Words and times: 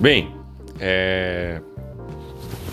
Bem, 0.00 0.34
é... 0.78 1.60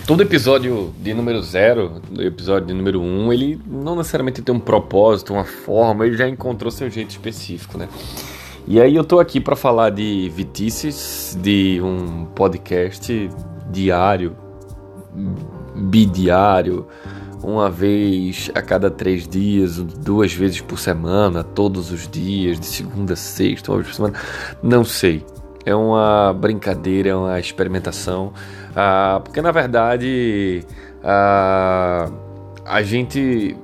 todo 0.06 0.22
episódio 0.22 0.94
de 0.98 1.12
número 1.12 1.42
zero, 1.42 2.00
episódio 2.18 2.68
de 2.68 2.72
número 2.72 3.02
um, 3.02 3.30
ele 3.30 3.60
não 3.66 3.94
necessariamente 3.94 4.40
tem 4.40 4.54
um 4.54 4.58
propósito, 4.58 5.34
uma 5.34 5.44
forma, 5.44 6.06
ele 6.06 6.16
já 6.16 6.26
encontrou 6.26 6.70
seu 6.70 6.88
jeito 6.88 7.10
específico, 7.10 7.76
né? 7.76 7.86
E 8.66 8.80
aí 8.80 8.96
eu 8.96 9.04
tô 9.04 9.20
aqui 9.20 9.40
para 9.40 9.54
falar 9.54 9.90
de 9.90 10.32
Vitices, 10.34 11.38
de 11.38 11.82
um 11.82 12.24
podcast 12.34 13.28
diário, 13.70 14.34
bidiário, 15.76 16.86
uma 17.42 17.68
vez 17.68 18.50
a 18.54 18.62
cada 18.62 18.90
três 18.90 19.28
dias, 19.28 19.76
duas 19.76 20.32
vezes 20.32 20.62
por 20.62 20.78
semana, 20.78 21.44
todos 21.44 21.92
os 21.92 22.08
dias, 22.08 22.58
de 22.58 22.64
segunda 22.64 23.12
a 23.12 23.16
sexta, 23.16 23.70
uma 23.70 23.82
vez 23.82 23.88
por 23.88 23.94
semana, 23.94 24.18
não 24.62 24.82
sei 24.82 25.22
é 25.68 25.74
uma 25.74 26.32
brincadeira, 26.32 27.10
é 27.10 27.14
uma 27.14 27.38
experimentação, 27.38 28.32
ah, 28.74 29.20
porque 29.22 29.42
na 29.42 29.52
verdade 29.52 30.64
ah, 31.04 32.10
a 32.64 32.82
gente 32.82 33.54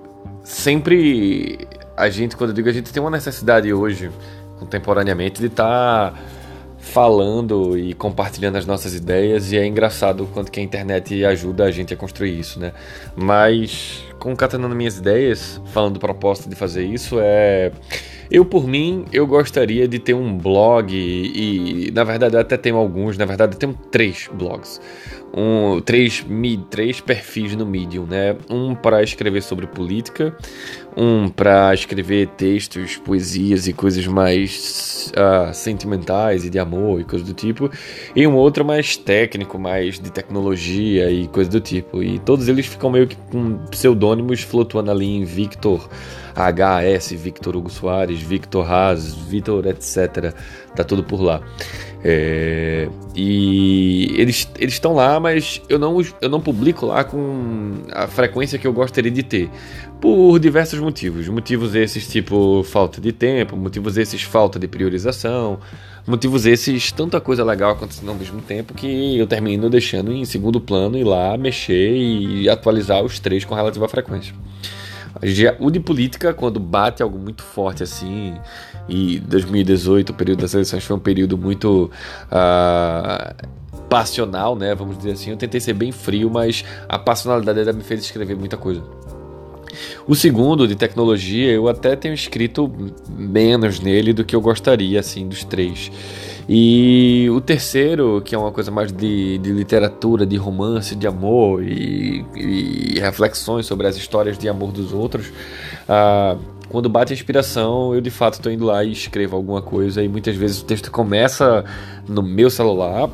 sempre, 0.42 1.66
a 1.96 2.10
gente 2.10 2.36
quando 2.36 2.50
eu 2.50 2.54
digo 2.54 2.68
a 2.68 2.72
gente 2.72 2.92
tem 2.92 3.02
uma 3.02 3.10
necessidade 3.10 3.72
hoje, 3.72 4.10
contemporaneamente, 4.58 5.40
de 5.40 5.46
estar 5.46 6.12
tá 6.12 6.18
falando 6.78 7.78
e 7.78 7.94
compartilhando 7.94 8.56
as 8.56 8.66
nossas 8.66 8.94
ideias 8.94 9.50
e 9.50 9.56
é 9.56 9.66
engraçado 9.66 10.24
o 10.24 10.26
quanto 10.26 10.52
que 10.52 10.60
a 10.60 10.62
internet 10.62 11.24
ajuda 11.24 11.64
a 11.64 11.70
gente 11.70 11.94
a 11.94 11.96
construir 11.96 12.38
isso, 12.38 12.60
né? 12.60 12.72
Mas 13.16 14.04
concatenando 14.18 14.74
minhas 14.74 14.98
ideias, 14.98 15.58
falando 15.72 15.94
do 15.94 16.00
propósito 16.00 16.50
de 16.50 16.54
fazer 16.54 16.84
isso 16.84 17.16
é 17.18 17.72
eu, 18.30 18.44
por 18.44 18.66
mim, 18.66 19.04
eu 19.12 19.26
gostaria 19.26 19.86
de 19.86 19.98
ter 19.98 20.14
um 20.14 20.36
blog 20.36 20.92
e, 20.94 21.90
na 21.92 22.04
verdade, 22.04 22.36
até 22.36 22.56
tenho 22.56 22.76
alguns, 22.76 23.16
na 23.18 23.24
verdade, 23.24 23.56
tenho 23.56 23.74
três 23.90 24.28
blogs. 24.32 24.80
Um, 25.36 25.80
três, 25.80 26.24
três 26.70 27.00
perfis 27.00 27.56
no 27.56 27.66
Medium, 27.66 28.06
né? 28.06 28.36
Um 28.48 28.74
para 28.74 29.02
escrever 29.02 29.42
sobre 29.42 29.66
política, 29.66 30.36
um 30.96 31.28
para 31.28 31.72
escrever 31.74 32.28
textos, 32.28 32.96
poesias 32.96 33.66
e 33.66 33.72
coisas 33.72 34.06
mais 34.06 35.12
uh, 35.12 35.52
sentimentais 35.52 36.44
e 36.44 36.50
de 36.50 36.58
amor 36.58 37.00
e 37.00 37.04
coisas 37.04 37.26
do 37.26 37.34
tipo, 37.34 37.70
e 38.14 38.26
um 38.26 38.34
outro 38.34 38.64
mais 38.64 38.96
técnico, 38.96 39.58
mais 39.58 39.98
de 39.98 40.10
tecnologia 40.10 41.10
e 41.10 41.26
coisas 41.28 41.52
do 41.52 41.60
tipo. 41.60 42.02
E 42.02 42.18
todos 42.18 42.48
eles 42.48 42.66
ficam 42.66 42.90
meio 42.90 43.06
que 43.06 43.16
com 43.30 43.56
pseudônimos 43.70 44.42
flutuando 44.42 44.90
ali 44.90 45.06
em 45.06 45.24
Victor. 45.24 45.88
HS, 46.34 47.12
Victor 47.12 47.54
Hugo 47.54 47.70
Soares, 47.70 48.20
Victor 48.20 48.68
Haas, 48.68 49.14
Victor 49.14 49.66
etc. 49.66 50.34
Tá 50.74 50.82
tudo 50.82 51.04
por 51.04 51.22
lá. 51.22 51.40
É, 52.06 52.86
e 53.16 54.14
eles 54.18 54.46
estão 54.58 54.92
lá, 54.92 55.18
mas 55.18 55.62
eu 55.70 55.78
não, 55.78 55.98
eu 56.20 56.28
não 56.28 56.38
publico 56.38 56.84
lá 56.84 57.02
com 57.02 57.72
a 57.92 58.06
frequência 58.06 58.58
que 58.58 58.66
eu 58.66 58.74
gostaria 58.74 59.10
de 59.10 59.22
ter. 59.22 59.50
Por 60.02 60.38
diversos 60.38 60.78
motivos. 60.80 61.26
Motivos 61.28 61.74
esses 61.74 62.06
tipo 62.06 62.62
falta 62.64 63.00
de 63.00 63.10
tempo, 63.10 63.56
motivos 63.56 63.96
esses 63.96 64.22
falta 64.22 64.58
de 64.58 64.68
priorização, 64.68 65.58
motivos 66.06 66.44
esses 66.44 66.92
tanta 66.92 67.18
coisa 67.22 67.42
legal 67.42 67.70
acontecendo 67.70 68.10
ao 68.10 68.14
mesmo 68.14 68.42
tempo 68.42 68.74
que 68.74 69.18
eu 69.18 69.26
termino 69.26 69.70
deixando 69.70 70.12
em 70.12 70.26
segundo 70.26 70.60
plano 70.60 70.98
ir 70.98 71.04
lá 71.04 71.38
mexer 71.38 71.96
e 71.96 72.50
atualizar 72.50 73.02
os 73.02 73.18
três 73.18 73.46
com 73.46 73.54
relativa 73.54 73.88
frequência. 73.88 74.34
O 75.58 75.70
de 75.70 75.80
política, 75.80 76.34
quando 76.34 76.58
bate 76.60 77.02
algo 77.02 77.18
muito 77.18 77.42
forte 77.42 77.82
assim, 77.82 78.34
e 78.88 79.18
2018, 79.20 80.10
o 80.10 80.14
período 80.14 80.40
das 80.40 80.54
eleições, 80.54 80.84
foi 80.84 80.96
um 80.96 81.00
período 81.00 81.38
muito 81.38 81.90
uh, 82.30 83.48
passional, 83.88 84.56
né? 84.56 84.74
Vamos 84.74 84.98
dizer 84.98 85.12
assim. 85.12 85.30
Eu 85.30 85.36
tentei 85.36 85.60
ser 85.60 85.74
bem 85.74 85.92
frio, 85.92 86.30
mas 86.30 86.64
a 86.88 86.98
passionalidade 86.98 87.64
dela 87.64 87.72
me 87.72 87.82
fez 87.82 88.00
escrever 88.00 88.36
muita 88.36 88.56
coisa. 88.56 88.82
O 90.06 90.14
segundo, 90.14 90.68
de 90.68 90.76
tecnologia, 90.76 91.50
eu 91.50 91.68
até 91.68 91.96
tenho 91.96 92.14
escrito 92.14 92.70
menos 93.08 93.80
nele 93.80 94.12
do 94.12 94.24
que 94.24 94.36
eu 94.36 94.40
gostaria, 94.40 95.00
assim, 95.00 95.26
dos 95.26 95.44
três. 95.44 95.90
E 96.48 97.26
o 97.30 97.40
terceiro, 97.40 98.20
que 98.22 98.34
é 98.34 98.38
uma 98.38 98.52
coisa 98.52 98.70
mais 98.70 98.92
de, 98.92 99.38
de 99.38 99.50
literatura, 99.50 100.26
de 100.26 100.36
romance, 100.36 100.94
de 100.94 101.06
amor 101.06 101.62
e, 101.62 102.24
e, 102.36 103.00
reflexões 103.00 103.64
sobre 103.64 103.86
as 103.86 103.96
histórias 103.96 104.36
de 104.36 104.46
amor 104.46 104.70
dos 104.70 104.92
outros, 104.92 105.32
ah, 105.88 106.36
quando 106.68 106.88
bate 106.88 107.12
a 107.12 107.16
inspiração, 107.16 107.94
eu 107.94 108.00
de 108.00 108.10
fato 108.10 108.34
estou 108.34 108.50
indo 108.50 108.64
lá 108.64 108.82
e 108.84 108.92
escrevo 108.92 109.36
alguma 109.36 109.62
coisa 109.62 110.02
e 110.02 110.08
muitas 110.08 110.36
vezes 110.36 110.60
o 110.60 110.64
texto 110.64 110.90
começa 110.90 111.64
no 112.08 112.22
meu 112.22 112.50
celular, 112.50 113.08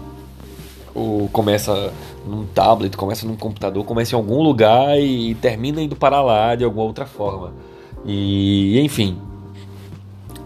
ou 0.95 1.29
começa 1.29 1.93
num 2.27 2.45
tablet, 2.47 2.97
começa 2.97 3.27
num 3.27 3.37
computador, 3.37 3.85
começa 3.85 4.15
em 4.15 4.19
algum 4.19 4.43
lugar 4.43 4.99
e 4.99 5.35
termina 5.37 5.81
indo 5.81 5.97
para 5.97 6.21
lá 6.23 6.55
de 6.55 6.65
alguma 6.65 6.85
outra 6.85 7.07
forma. 7.07 7.53
E 8.05 8.81
enfim, 8.81 9.19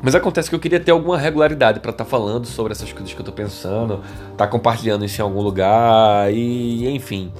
mas 0.04 0.14
acontece 0.14 0.50
que 0.50 0.54
eu 0.54 0.60
queria 0.60 0.78
ter 0.78 0.90
alguma 0.90 1.16
regularidade 1.16 1.80
para 1.80 1.90
estar 1.90 2.04
tá 2.04 2.10
falando 2.10 2.46
sobre 2.46 2.72
essas 2.72 2.92
coisas 2.92 3.10
que 3.10 3.16
eu 3.16 3.22
estou 3.22 3.34
pensando, 3.34 3.94
estar 4.32 4.36
tá 4.36 4.46
compartilhando 4.46 5.02
isso 5.02 5.18
em 5.18 5.24
algum 5.24 5.40
lugar 5.40 6.30
e 6.30 6.86
enfim. 6.94 7.32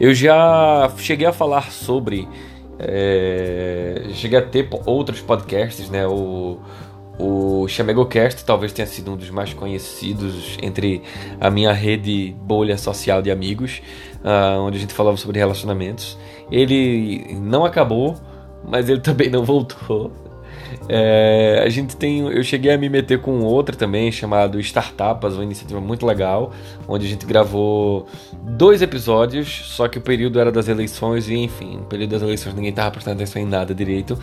Eu 0.00 0.12
já 0.12 0.90
cheguei 0.96 1.28
a 1.28 1.32
falar 1.32 1.70
sobre. 1.70 2.28
É, 2.78 4.06
cheguei 4.14 4.38
a 4.38 4.42
ter 4.42 4.68
outros 4.86 5.20
podcasts, 5.20 5.90
né? 5.90 6.06
O, 6.06 6.58
o 7.18 7.66
ChamegoCast 7.66 8.44
talvez 8.44 8.72
tenha 8.72 8.86
sido 8.86 9.12
um 9.12 9.16
dos 9.16 9.28
mais 9.30 9.52
conhecidos 9.52 10.56
entre 10.62 11.02
a 11.40 11.50
minha 11.50 11.72
rede 11.72 12.34
bolha 12.40 12.78
social 12.78 13.20
de 13.20 13.30
amigos, 13.30 13.82
uh, 14.24 14.60
onde 14.60 14.78
a 14.78 14.80
gente 14.80 14.94
falava 14.94 15.16
sobre 15.16 15.38
relacionamentos. 15.38 16.16
Ele 16.50 17.34
não 17.34 17.64
acabou, 17.64 18.14
mas 18.64 18.88
ele 18.88 19.00
também 19.02 19.28
não 19.28 19.44
voltou. 19.44 20.12
É, 20.88 21.62
a 21.64 21.68
gente 21.68 21.96
tem. 21.96 22.20
Eu 22.20 22.42
cheguei 22.42 22.72
a 22.72 22.78
me 22.78 22.88
meter 22.88 23.20
com 23.20 23.40
outra 23.40 23.76
também, 23.76 24.10
chamado 24.10 24.58
Startups, 24.60 25.34
uma 25.34 25.44
iniciativa 25.44 25.80
muito 25.80 26.06
legal, 26.06 26.52
onde 26.86 27.06
a 27.06 27.08
gente 27.08 27.26
gravou 27.26 28.06
dois 28.42 28.82
episódios, 28.82 29.48
só 29.48 29.88
que 29.88 29.98
o 29.98 30.00
período 30.00 30.40
era 30.40 30.50
das 30.50 30.68
eleições, 30.68 31.28
e 31.28 31.34
enfim, 31.34 31.76
no 31.76 31.84
período 31.84 32.10
das 32.10 32.22
eleições 32.22 32.54
ninguém 32.54 32.70
estava 32.70 32.90
prestando 32.90 33.16
atenção 33.16 33.40
em 33.42 33.46
nada 33.46 33.74
direito, 33.74 34.18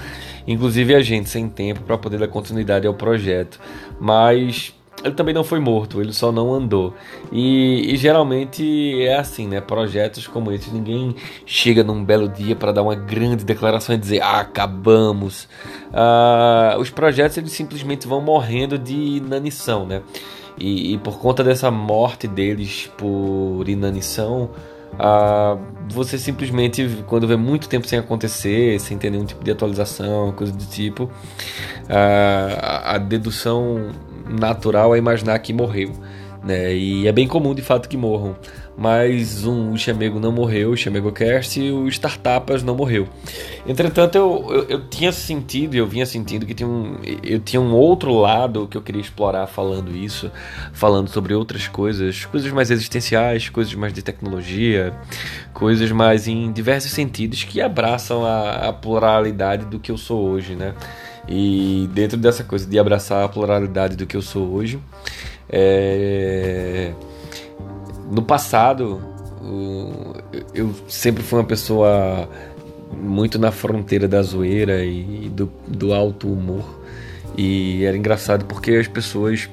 inclusive 0.47 0.95
a 0.95 1.01
gente 1.01 1.29
sem 1.29 1.47
tempo 1.47 1.81
para 1.81 1.97
poder 1.97 2.17
dar 2.17 2.27
continuidade 2.27 2.87
ao 2.87 2.93
projeto. 2.93 3.59
Mas 3.99 4.73
ele 5.03 5.13
também 5.13 5.33
não 5.33 5.43
foi 5.43 5.59
morto, 5.59 6.01
ele 6.01 6.13
só 6.13 6.31
não 6.31 6.53
andou. 6.53 6.93
E, 7.31 7.93
e, 7.93 7.97
geralmente 7.97 9.03
é 9.03 9.17
assim, 9.17 9.47
né? 9.47 9.61
Projetos 9.61 10.25
como 10.27 10.51
esse, 10.51 10.71
ninguém 10.71 11.15
chega 11.45 11.83
num 11.83 12.03
belo 12.03 12.27
dia 12.27 12.55
para 12.55 12.71
dar 12.71 12.81
uma 12.81 12.95
grande 12.95 13.43
declaração 13.43 13.93
e 13.93 13.97
dizer 13.97 14.21
ah, 14.21 14.39
acabamos. 14.39 15.47
Ah, 15.93 16.75
os 16.79 16.89
projetos 16.89 17.37
eles 17.37 17.51
simplesmente 17.51 18.07
vão 18.07 18.21
morrendo 18.21 18.77
de 18.77 18.95
inanição, 18.95 19.85
né? 19.85 20.01
E, 20.57 20.93
e 20.93 20.97
por 20.97 21.19
conta 21.19 21.43
dessa 21.43 21.69
morte 21.69 22.27
deles 22.27 22.89
por 22.97 23.65
inanição, 23.67 24.49
ah, 24.97 25.57
você 25.89 26.17
simplesmente, 26.17 27.03
quando 27.05 27.27
vê 27.27 27.35
muito 27.35 27.67
tempo 27.67 27.87
sem 27.87 27.99
acontecer, 27.99 28.79
sem 28.79 28.97
ter 28.97 29.09
nenhum 29.09 29.25
tipo 29.25 29.43
de 29.43 29.51
atualização, 29.51 30.31
coisa 30.31 30.53
do 30.53 30.65
tipo, 30.65 31.09
ah, 31.89 32.93
a 32.95 32.97
dedução 32.97 33.91
natural 34.29 34.95
é 34.95 34.97
imaginar 34.97 35.37
que 35.39 35.53
morreu. 35.53 35.91
Né? 36.45 36.75
E 36.75 37.07
é 37.07 37.11
bem 37.11 37.27
comum 37.27 37.55
de 37.55 37.63
fato 37.63 37.89
que 37.89 37.97
morram. 37.97 38.35
Mas 38.77 39.45
um, 39.45 39.71
o 39.71 39.77
Chamego 39.77 40.19
não 40.19 40.31
morreu, 40.31 40.71
o 40.71 40.77
ChamegoCast, 40.77 41.59
e 41.59 41.71
o 41.71 41.87
Startups 41.87 42.61
não 42.61 42.75
morreu. 42.75 43.07
Entretanto, 43.65 44.15
eu, 44.15 44.45
eu, 44.49 44.63
eu, 44.63 44.89
tinha 44.89 45.11
sentido, 45.11 45.75
eu 45.75 45.87
vinha 45.87 46.05
sentindo 46.05 46.45
que 46.45 46.53
tinha 46.53 46.67
um, 46.67 46.97
eu 47.23 47.39
tinha 47.39 47.59
um 47.59 47.73
outro 47.73 48.13
lado 48.13 48.67
que 48.67 48.77
eu 48.77 48.81
queria 48.81 49.01
explorar 49.01 49.47
falando 49.47 49.95
isso, 49.95 50.29
falando 50.73 51.07
sobre 51.07 51.33
outras 51.33 51.69
coisas, 51.69 52.25
coisas 52.25 52.51
mais 52.51 52.69
existenciais, 52.69 53.49
coisas 53.49 53.73
mais 53.73 53.93
de 53.93 54.01
tecnologia, 54.01 54.93
coisas 55.53 55.89
mais 55.91 56.27
em 56.27 56.51
diversos 56.51 56.91
sentidos 56.91 57.43
que 57.45 57.61
abraçam 57.61 58.25
a, 58.25 58.69
a 58.69 58.73
pluralidade 58.73 59.65
do 59.65 59.79
que 59.79 59.89
eu 59.89 59.97
sou 59.97 60.29
hoje, 60.29 60.53
né? 60.53 60.75
E 61.27 61.89
dentro 61.93 62.17
dessa 62.17 62.43
coisa 62.43 62.65
de 62.65 62.77
abraçar 62.77 63.23
a 63.23 63.29
pluralidade 63.29 63.95
do 63.95 64.05
que 64.05 64.15
eu 64.15 64.21
sou 64.21 64.53
hoje, 64.53 64.79
é... 65.49 66.91
no 68.11 68.21
passado 68.21 69.01
eu 70.53 70.73
sempre 70.87 71.21
fui 71.21 71.39
uma 71.39 71.45
pessoa 71.45 72.27
muito 72.93 73.37
na 73.37 73.51
fronteira 73.51 74.07
da 74.07 74.21
zoeira 74.21 74.83
e 74.83 75.29
do, 75.29 75.51
do 75.67 75.93
alto 75.93 76.31
humor. 76.31 76.83
E 77.37 77.83
era 77.83 77.97
engraçado 77.97 78.45
porque 78.45 78.71
as 78.71 78.87
pessoas 78.87 79.49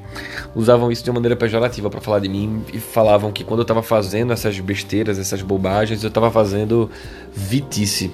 usavam 0.55 0.93
isso 0.93 1.03
de 1.03 1.11
uma 1.11 1.15
maneira 1.15 1.35
pejorativa 1.35 1.91
para 1.91 2.01
falar 2.01 2.21
de 2.21 2.29
mim 2.29 2.63
e 2.73 2.79
falavam 2.79 3.33
que 3.33 3.43
quando 3.43 3.61
eu 3.61 3.63
estava 3.63 3.83
fazendo 3.83 4.33
essas 4.33 4.59
besteiras, 4.61 5.19
essas 5.19 5.43
bobagens, 5.43 6.03
eu 6.03 6.09
estava 6.09 6.31
fazendo 6.31 6.89
vitice. 7.35 8.13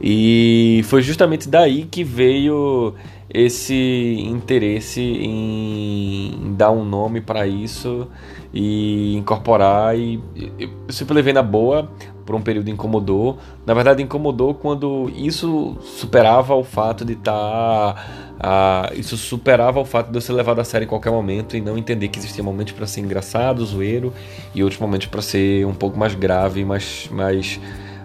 E 0.00 0.82
foi 0.84 1.02
justamente 1.02 1.48
daí 1.48 1.84
que 1.84 2.04
veio 2.04 2.94
esse 3.28 3.74
interesse 4.20 5.00
em 5.00 6.54
dar 6.56 6.70
um 6.70 6.84
nome 6.84 7.20
para 7.20 7.46
isso 7.46 8.06
e 8.52 9.16
incorporar. 9.16 9.98
E 9.98 10.20
eu 10.58 10.70
sempre 10.88 11.14
levei 11.14 11.32
na 11.32 11.42
boa, 11.42 11.90
por 12.24 12.34
um 12.34 12.40
período 12.40 12.70
incomodou. 12.70 13.38
Na 13.64 13.74
verdade, 13.74 14.02
incomodou 14.02 14.54
quando 14.54 15.10
isso 15.14 15.76
superava 15.82 16.54
o 16.54 16.64
fato 16.64 17.04
de 17.04 17.14
estar. 17.14 17.94
Tá, 18.38 18.90
isso 18.94 19.16
superava 19.16 19.80
o 19.80 19.84
fato 19.84 20.10
de 20.10 20.16
eu 20.16 20.20
ser 20.20 20.32
levado 20.32 20.60
a 20.60 20.64
sério 20.64 20.84
em 20.84 20.88
qualquer 20.88 21.10
momento 21.10 21.56
e 21.56 21.60
não 21.60 21.76
entender 21.78 22.08
que 22.08 22.18
existia 22.18 22.44
momentos 22.44 22.74
para 22.74 22.86
ser 22.86 23.00
engraçado, 23.00 23.64
zoeiro 23.64 24.12
e 24.54 24.62
outros 24.62 24.80
momentos 24.80 25.06
para 25.06 25.22
ser 25.22 25.66
um 25.66 25.74
pouco 25.74 25.98
mais 25.98 26.14
grave, 26.14 26.64
mais. 26.64 27.08
mais 27.10 27.60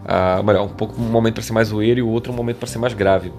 uh, 0.06 0.44
melhor, 0.44 0.66
um 0.66 0.70
pouco 0.70 1.00
um 1.00 1.06
momento 1.06 1.36
para 1.36 1.44
ser 1.44 1.54
mais 1.54 1.70
zoeiro 1.70 2.00
e 2.00 2.04
o 2.04 2.10
outro 2.10 2.32
um 2.32 2.36
momento 2.36 2.58
para 2.58 2.68
ser 2.68 2.80
mais 2.80 2.94
grave, 2.94 3.32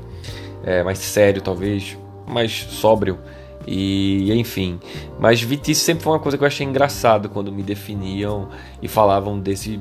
é, 0.64 0.82
mais 0.82 0.98
sério 0.98 1.40
talvez, 1.40 1.96
mais 2.26 2.52
sóbrio. 2.52 3.18
E 3.66 4.32
enfim, 4.32 4.80
mas 5.20 5.40
Vitice 5.40 5.80
sempre 5.80 6.02
foi 6.02 6.12
uma 6.12 6.18
coisa 6.18 6.36
que 6.36 6.42
eu 6.42 6.48
achei 6.48 6.66
engraçado 6.66 7.28
quando 7.28 7.52
me 7.52 7.62
definiam 7.62 8.48
e 8.80 8.88
falavam 8.88 9.38
desse 9.38 9.80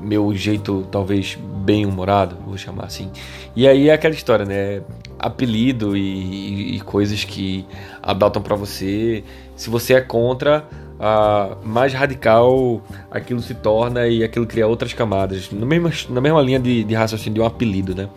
meu 0.00 0.34
jeito 0.34 0.86
talvez 0.90 1.38
bem 1.64 1.86
humorado, 1.86 2.36
vou 2.44 2.56
chamar 2.56 2.84
assim. 2.84 3.10
E 3.54 3.68
aí 3.68 3.88
é 3.88 3.92
aquela 3.92 4.14
história, 4.14 4.44
né? 4.44 4.82
Apelido 5.18 5.96
e, 5.96 6.76
e 6.76 6.80
coisas 6.80 7.22
que 7.22 7.64
adotam 8.02 8.42
para 8.42 8.56
você. 8.56 9.22
Se 9.54 9.70
você 9.70 9.94
é 9.94 10.00
contra, 10.00 10.66
uh, 10.98 11.56
mais 11.66 11.92
radical 11.92 12.82
aquilo 13.10 13.40
se 13.40 13.54
torna 13.54 14.06
e 14.06 14.22
aquilo 14.22 14.46
cria 14.46 14.66
outras 14.66 14.92
camadas. 14.92 15.50
Na 15.50 15.66
mesma, 15.66 15.90
na 16.10 16.20
mesma 16.20 16.40
linha 16.42 16.58
de, 16.58 16.84
de 16.84 16.94
raciocínio 16.94 17.34
de 17.34 17.40
um 17.40 17.46
apelido, 17.46 17.94
né? 17.94 18.08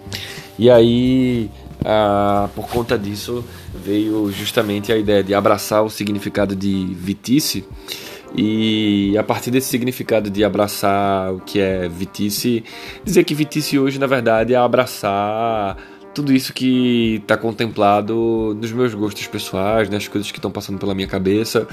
E 0.57 0.69
aí, 0.69 1.49
uh, 1.81 2.47
por 2.49 2.67
conta 2.67 2.97
disso, 2.97 3.43
veio 3.73 4.31
justamente 4.31 4.91
a 4.91 4.97
ideia 4.97 5.23
de 5.23 5.33
abraçar 5.33 5.83
o 5.83 5.89
significado 5.89 6.55
de 6.55 6.85
vitice 6.93 7.65
e 8.37 9.17
a 9.17 9.23
partir 9.23 9.49
desse 9.49 9.69
significado 9.69 10.29
de 10.29 10.43
abraçar 10.43 11.33
o 11.33 11.39
que 11.39 11.59
é 11.59 11.87
vitice, 11.87 12.63
dizer 13.03 13.23
que 13.23 13.33
vitice 13.33 13.79
hoje 13.79 13.97
na 13.97 14.07
verdade 14.07 14.53
é 14.53 14.57
abraçar 14.57 15.77
tudo 16.15 16.31
isso 16.31 16.53
que 16.53 17.15
está 17.21 17.35
contemplado 17.35 18.57
nos 18.59 18.71
meus 18.71 18.93
gostos 18.93 19.27
pessoais, 19.27 19.89
nas 19.89 20.07
coisas 20.07 20.31
que 20.31 20.37
estão 20.37 20.49
passando 20.49 20.79
pela 20.79 20.95
minha 20.95 21.07
cabeça. 21.07 21.67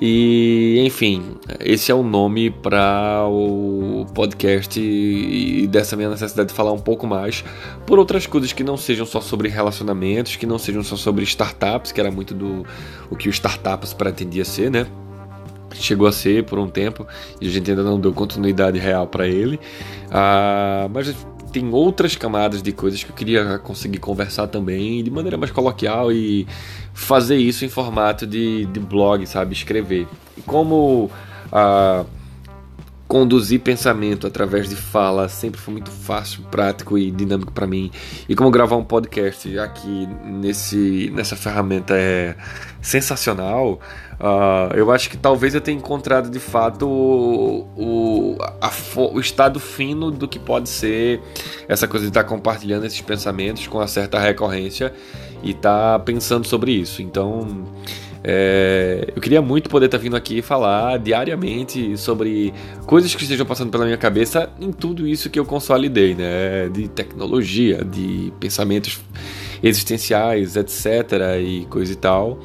E, 0.00 0.80
enfim, 0.86 1.34
esse 1.58 1.90
é 1.90 1.94
o 1.94 2.02
nome 2.02 2.50
para 2.50 3.26
o 3.28 4.06
podcast 4.14 4.80
e 4.80 5.66
dessa 5.66 5.96
minha 5.96 6.08
necessidade 6.08 6.50
de 6.50 6.54
falar 6.54 6.72
um 6.72 6.78
pouco 6.78 7.06
mais 7.06 7.44
por 7.84 7.98
outras 7.98 8.26
coisas 8.26 8.52
que 8.52 8.62
não 8.62 8.76
sejam 8.76 9.04
só 9.04 9.20
sobre 9.20 9.48
relacionamentos, 9.48 10.36
que 10.36 10.46
não 10.46 10.58
sejam 10.58 10.84
só 10.84 10.96
sobre 10.96 11.24
startups, 11.24 11.90
que 11.90 12.00
era 12.00 12.10
muito 12.10 12.32
do 12.32 12.64
o 13.10 13.16
que 13.16 13.28
o 13.28 13.30
startups 13.30 13.92
pretendia 13.92 14.44
ser, 14.44 14.70
né? 14.70 14.86
chegou 15.74 16.06
a 16.06 16.12
ser 16.12 16.44
por 16.44 16.58
um 16.58 16.68
tempo 16.68 17.06
e 17.40 17.46
a 17.46 17.50
gente 17.50 17.70
ainda 17.70 17.82
não 17.82 17.98
deu 17.98 18.12
continuidade 18.12 18.78
real 18.78 19.06
para 19.06 19.26
ele. 19.26 19.60
Ah, 20.10 20.88
mas 20.92 21.14
tem 21.50 21.72
outras 21.72 22.16
camadas 22.16 22.62
de 22.62 22.72
coisas 22.72 23.02
que 23.02 23.10
eu 23.10 23.14
queria 23.14 23.58
conseguir 23.58 23.98
conversar 23.98 24.46
também 24.46 25.02
de 25.02 25.10
maneira 25.10 25.36
mais 25.36 25.50
coloquial 25.50 26.12
e 26.12 26.46
fazer 26.94 27.36
isso 27.36 27.64
em 27.64 27.68
formato 27.68 28.26
de, 28.26 28.66
de 28.66 28.80
blog, 28.80 29.26
sabe? 29.26 29.52
Escrever. 29.52 30.06
E 30.36 30.42
como 30.42 31.10
ah, 31.52 32.04
conduzir 33.10 33.58
pensamento 33.58 34.24
através 34.24 34.68
de 34.68 34.76
fala 34.76 35.28
sempre 35.28 35.60
foi 35.60 35.72
muito 35.72 35.90
fácil, 35.90 36.44
prático 36.44 36.96
e 36.96 37.10
dinâmico 37.10 37.50
para 37.50 37.66
mim. 37.66 37.90
E 38.28 38.36
como 38.36 38.52
gravar 38.52 38.76
um 38.76 38.84
podcast 38.84 39.58
aqui 39.58 40.08
nesse, 40.24 41.10
nessa 41.12 41.34
ferramenta 41.34 41.92
é 41.96 42.36
sensacional, 42.80 43.80
uh, 44.20 44.72
eu 44.76 44.92
acho 44.92 45.10
que 45.10 45.16
talvez 45.16 45.56
eu 45.56 45.60
tenha 45.60 45.76
encontrado 45.76 46.30
de 46.30 46.38
fato 46.38 46.86
o, 46.86 47.66
o, 47.76 48.38
a, 48.40 48.70
o 49.12 49.18
estado 49.18 49.58
fino 49.58 50.12
do 50.12 50.28
que 50.28 50.38
pode 50.38 50.68
ser 50.68 51.20
essa 51.66 51.88
coisa 51.88 52.06
de 52.06 52.10
estar 52.10 52.22
compartilhando 52.22 52.86
esses 52.86 53.00
pensamentos 53.00 53.66
com 53.66 53.78
uma 53.78 53.88
certa 53.88 54.20
recorrência 54.20 54.94
e 55.42 55.50
estar 55.50 55.98
pensando 56.04 56.46
sobre 56.46 56.70
isso. 56.70 57.02
Então. 57.02 57.66
É, 58.22 59.12
eu 59.14 59.20
queria 59.20 59.40
muito 59.40 59.70
poder 59.70 59.86
estar 59.86 59.98
vindo 59.98 60.14
aqui 60.14 60.42
falar 60.42 60.98
diariamente 60.98 61.96
sobre 61.96 62.52
coisas 62.86 63.14
que 63.14 63.22
estejam 63.22 63.46
passando 63.46 63.70
pela 63.70 63.84
minha 63.84 63.96
cabeça 63.96 64.50
em 64.60 64.70
tudo 64.70 65.06
isso 65.06 65.30
que 65.30 65.38
eu 65.38 65.44
consolidei, 65.44 66.14
né? 66.14 66.68
De 66.68 66.88
tecnologia, 66.88 67.84
de 67.84 68.32
pensamentos 68.38 69.00
existenciais, 69.62 70.56
etc. 70.56 71.12
e 71.40 71.66
coisa 71.70 71.92
e 71.92 71.96
tal. 71.96 72.38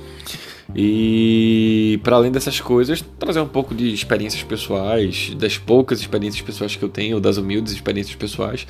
E 0.74 2.00
para 2.04 2.16
além 2.16 2.32
dessas 2.32 2.60
coisas, 2.60 3.04
trazer 3.20 3.40
um 3.40 3.48
pouco 3.48 3.76
de 3.76 3.94
experiências 3.94 4.44
pessoais, 4.44 5.34
das 5.38 5.58
poucas 5.58 6.00
experiências 6.00 6.42
pessoais 6.42 6.76
que 6.76 6.84
eu 6.84 6.90
tenho, 6.90 7.20
das 7.20 7.38
humildes 7.38 7.74
experiências 7.74 8.16
pessoais. 8.16 8.66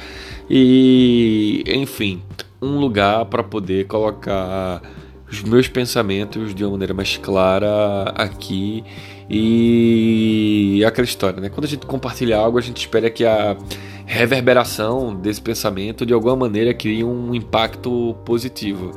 E, 0.50 1.64
enfim, 1.68 2.22
um 2.62 2.80
lugar 2.80 3.26
para 3.26 3.44
poder 3.44 3.86
colocar 3.86 4.82
os 5.30 5.42
meus 5.44 5.68
pensamentos 5.68 6.54
de 6.54 6.64
uma 6.64 6.72
maneira 6.72 6.94
mais 6.94 7.18
clara 7.18 8.14
aqui 8.16 8.84
e 9.30 10.84
aquela 10.86 11.06
história, 11.06 11.42
né? 11.42 11.50
Quando 11.50 11.66
a 11.66 11.68
gente 11.68 11.86
compartilha 11.86 12.38
algo, 12.38 12.58
a 12.58 12.62
gente 12.62 12.78
espera 12.78 13.10
que 13.10 13.26
a 13.26 13.58
reverberação 14.06 15.16
desse 15.16 15.42
pensamento 15.42 16.06
de 16.06 16.14
alguma 16.14 16.36
maneira 16.36 16.74
crie 16.74 17.04
um 17.04 17.34
impacto 17.34 18.16
positivo. 18.24 18.92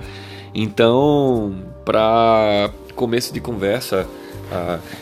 Então, 0.54 1.64
para 1.84 2.70
começo 2.94 3.32
de 3.32 3.40
conversa, 3.40 4.06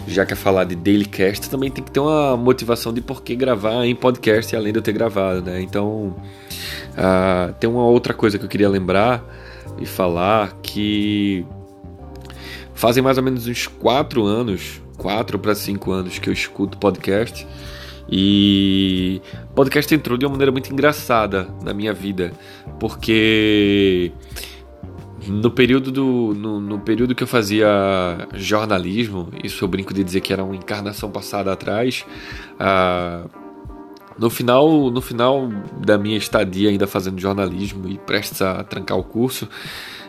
já 0.06 0.24
que 0.24 0.32
é 0.32 0.36
falar 0.36 0.62
de 0.64 0.76
daily 0.76 1.06
cast, 1.06 1.50
também 1.50 1.70
tem 1.72 1.82
que 1.82 1.90
ter 1.90 1.98
uma 1.98 2.36
motivação 2.36 2.92
de 2.92 3.00
por 3.00 3.22
que 3.22 3.34
gravar 3.34 3.84
em 3.84 3.96
podcast 3.96 4.54
além 4.54 4.72
de 4.72 4.78
eu 4.78 4.82
ter 4.82 4.92
gravado, 4.92 5.42
né? 5.42 5.60
Então, 5.60 6.14
tem 7.58 7.68
uma 7.68 7.84
outra 7.84 8.14
coisa 8.14 8.38
que 8.38 8.44
eu 8.44 8.48
queria 8.48 8.68
lembrar 8.68 9.24
e 9.78 9.86
falar 9.86 10.52
que 10.62 11.44
fazem 12.74 13.02
mais 13.02 13.18
ou 13.18 13.24
menos 13.24 13.46
uns 13.46 13.66
4 13.66 14.24
anos, 14.24 14.80
4 14.96 15.38
para 15.38 15.54
5 15.54 15.90
anos 15.90 16.18
que 16.18 16.28
eu 16.28 16.32
escuto 16.32 16.78
podcast. 16.78 17.46
E 18.08 19.20
podcast 19.54 19.92
entrou 19.92 20.16
de 20.16 20.24
uma 20.24 20.32
maneira 20.32 20.52
muito 20.52 20.72
engraçada 20.72 21.48
na 21.64 21.74
minha 21.74 21.92
vida, 21.92 22.32
porque 22.78 24.12
no 25.26 25.50
período 25.50 25.90
do 25.90 26.34
no, 26.34 26.60
no, 26.60 26.78
período 26.78 27.14
que 27.16 27.22
eu 27.24 27.26
fazia 27.26 27.66
jornalismo, 28.34 29.28
isso 29.42 29.64
eu 29.64 29.68
brinco 29.68 29.92
de 29.92 30.04
dizer 30.04 30.20
que 30.20 30.32
era 30.32 30.44
uma 30.44 30.54
encarnação 30.54 31.10
passada 31.10 31.52
atrás, 31.52 32.04
uh, 32.60 33.28
no 34.18 34.30
final, 34.30 34.90
no 34.90 35.00
final 35.00 35.48
da 35.84 35.98
minha 35.98 36.16
estadia 36.16 36.70
ainda 36.70 36.86
fazendo 36.86 37.20
jornalismo 37.20 37.88
e 37.88 37.98
prestes 37.98 38.40
a 38.42 38.64
trancar 38.64 38.98
o 38.98 39.04
curso, 39.04 39.48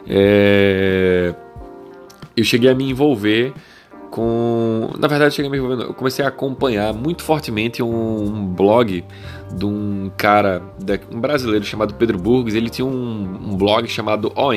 é, 0.08 1.34
eu 2.36 2.44
cheguei 2.44 2.70
a 2.70 2.76
me 2.76 2.90
envolver 2.90 3.54
com. 4.10 4.92
Na 4.98 5.08
verdade, 5.08 5.36
cheguei 5.36 5.50
a 5.50 5.52
me 5.52 5.58
envolver. 5.58 5.84
Eu 5.84 5.94
comecei 5.94 6.24
a 6.24 6.30
acompanhar 6.30 6.94
muito 6.94 7.24
fortemente 7.24 7.84
um, 7.84 8.24
um 8.24 8.48
blog 8.48 9.04
de 9.54 9.66
um 9.66 10.12
cara, 10.18 10.62
um 11.12 11.20
brasileiro 11.20 11.66
chamado 11.66 11.94
Pedro 11.96 12.18
Burgos. 12.18 12.56
Ele 12.56 12.70
tinha 12.70 12.86
um, 12.86 13.52
um 13.52 13.58
blog 13.58 13.88
chamado 13.88 14.32
ON, 14.36 14.54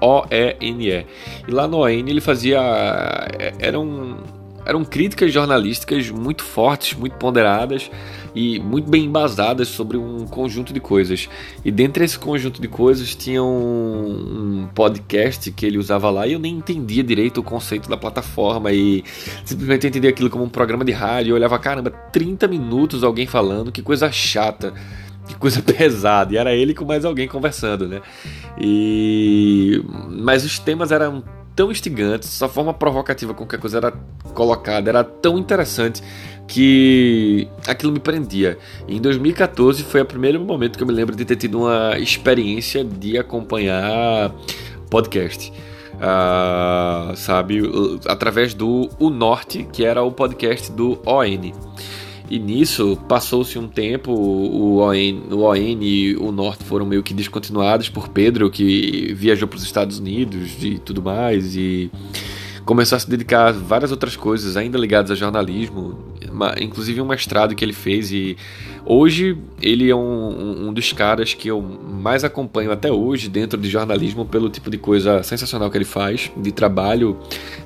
O-E-N-E. 0.00 1.06
E 1.48 1.50
lá 1.50 1.66
no 1.66 1.78
ON 1.78 1.88
ele 1.88 2.20
fazia. 2.20 2.60
É, 3.38 3.54
era 3.58 3.78
um 3.78 4.16
eram 4.66 4.84
críticas 4.84 5.32
jornalísticas 5.32 6.10
muito 6.10 6.42
fortes, 6.42 6.98
muito 6.98 7.16
ponderadas 7.16 7.90
e 8.34 8.58
muito 8.58 8.90
bem 8.90 9.04
embasadas 9.04 9.68
sobre 9.68 9.96
um 9.96 10.26
conjunto 10.26 10.72
de 10.72 10.80
coisas. 10.80 11.28
E 11.64 11.70
dentro 11.70 12.02
desse 12.02 12.18
conjunto 12.18 12.60
de 12.60 12.68
coisas 12.68 13.14
tinha 13.14 13.42
um, 13.42 14.64
um 14.64 14.68
podcast 14.74 15.50
que 15.52 15.64
ele 15.64 15.78
usava 15.78 16.10
lá 16.10 16.26
e 16.26 16.32
eu 16.32 16.38
nem 16.38 16.56
entendia 16.56 17.02
direito 17.02 17.38
o 17.38 17.42
conceito 17.42 17.88
da 17.88 17.96
plataforma 17.96 18.72
e 18.72 19.04
simplesmente 19.44 19.86
entendia 19.86 20.10
aquilo 20.10 20.28
como 20.28 20.44
um 20.44 20.48
programa 20.48 20.84
de 20.84 20.92
rádio. 20.92 21.30
Eu 21.30 21.36
olhava, 21.36 21.58
caramba, 21.58 21.90
30 21.90 22.48
minutos 22.48 23.04
alguém 23.04 23.26
falando, 23.26 23.70
que 23.70 23.82
coisa 23.82 24.10
chata 24.10 24.74
que 25.26 25.34
coisa 25.34 25.60
pesada. 25.62 26.32
E 26.34 26.36
era 26.36 26.54
ele 26.54 26.74
com 26.74 26.84
mais 26.84 27.04
alguém 27.04 27.28
conversando, 27.28 27.88
né? 27.88 28.00
E 28.58 29.82
mas 30.08 30.44
os 30.44 30.58
temas 30.58 30.92
eram 30.92 31.22
tão 31.56 31.70
instigantes, 31.70 32.40
a 32.42 32.48
forma 32.48 32.74
provocativa 32.74 33.32
com 33.32 33.46
que 33.46 33.56
a 33.56 33.58
coisa 33.58 33.78
era 33.78 33.92
colocada 34.34 34.90
era 34.90 35.02
tão 35.02 35.38
interessante 35.38 36.02
que 36.46 37.48
aquilo 37.66 37.90
me 37.90 37.98
prendia. 37.98 38.58
Em 38.86 39.00
2014 39.00 39.82
foi 39.82 40.02
o 40.02 40.04
primeiro 40.04 40.38
momento 40.38 40.76
que 40.76 40.82
eu 40.82 40.86
me 40.86 40.92
lembro 40.92 41.16
de 41.16 41.24
ter 41.24 41.34
tido 41.34 41.60
uma 41.62 41.98
experiência 41.98 42.84
de 42.84 43.18
acompanhar 43.18 44.32
podcast. 44.90 45.50
Uh, 45.96 47.16
sabe, 47.16 47.62
através 48.06 48.52
do 48.52 48.90
O 48.98 49.08
Norte, 49.08 49.66
que 49.72 49.82
era 49.82 50.02
o 50.02 50.12
podcast 50.12 50.70
do 50.70 51.00
ON. 51.06 51.52
E 52.28 52.38
nisso 52.38 52.98
passou-se 53.08 53.56
um 53.58 53.68
tempo, 53.68 54.10
o 54.10 54.78
ON, 54.78 55.34
o 55.34 55.42
ON 55.42 55.56
e 55.56 56.16
o 56.16 56.32
Norte 56.32 56.64
foram 56.64 56.84
meio 56.84 57.02
que 57.02 57.14
descontinuados 57.14 57.88
por 57.88 58.08
Pedro, 58.08 58.50
que 58.50 59.14
viajou 59.14 59.46
para 59.46 59.56
os 59.56 59.62
Estados 59.62 59.98
Unidos 59.98 60.56
e 60.60 60.78
tudo 60.78 61.00
mais. 61.00 61.54
E 61.56 61.90
começou 62.64 62.96
a 62.96 62.98
se 62.98 63.08
dedicar 63.08 63.46
a 63.46 63.52
várias 63.52 63.92
outras 63.92 64.16
coisas 64.16 64.56
ainda 64.56 64.76
ligadas 64.76 65.12
ao 65.12 65.16
jornalismo, 65.16 65.98
inclusive 66.60 67.00
um 67.00 67.06
mestrado 67.06 67.54
que 67.54 67.64
ele 67.64 67.72
fez 67.72 68.10
e 68.10 68.36
hoje 68.84 69.38
ele 69.62 69.88
é 69.88 69.94
um, 69.94 70.68
um 70.68 70.72
dos 70.72 70.92
caras 70.92 71.32
que 71.32 71.48
eu 71.48 71.62
mais 71.62 72.24
acompanho 72.24 72.72
até 72.72 72.90
hoje 72.90 73.28
dentro 73.28 73.58
de 73.58 73.70
jornalismo 73.70 74.26
pelo 74.26 74.50
tipo 74.50 74.68
de 74.68 74.78
coisa 74.78 75.22
sensacional 75.22 75.70
que 75.70 75.78
ele 75.78 75.84
faz, 75.84 76.30
de 76.36 76.50
trabalho 76.50 77.16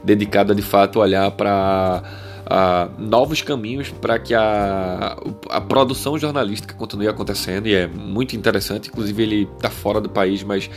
dedicado 0.04 0.52
a 0.52 0.54
de 0.54 0.62
fato 0.62 1.00
olhar 1.00 1.30
para 1.30 2.02
uh, 2.50 2.90
novos 2.98 3.40
caminhos 3.40 3.90
para 3.90 4.18
que 4.18 4.34
a, 4.34 5.16
a 5.48 5.60
produção 5.60 6.18
jornalística 6.18 6.74
continue 6.74 7.06
acontecendo 7.06 7.68
e 7.68 7.74
é 7.74 7.86
muito 7.86 8.34
interessante. 8.34 8.88
Inclusive, 8.88 9.22
ele 9.22 9.48
está 9.56 9.70
fora 9.70 10.00
do 10.00 10.08
país, 10.08 10.42
mas 10.42 10.68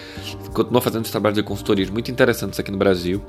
continua 0.54 0.82
fazendo 0.82 1.10
trabalhos 1.10 1.38
de 1.38 1.44
consultorias 1.44 1.90
muito 1.90 2.12
interessantes 2.12 2.60
aqui 2.60 2.72
no 2.72 2.78
Brasil. 2.78 3.22